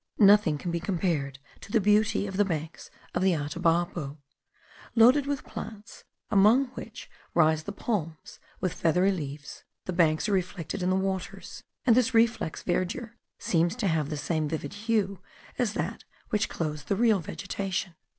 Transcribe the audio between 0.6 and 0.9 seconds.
be